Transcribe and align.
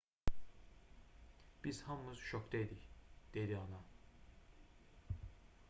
biz 1.63 1.81
hamımız 1.83 2.17
şokda 2.17 2.57
idik 2.57 2.89
dedi 3.33 3.57
ana 3.57 3.81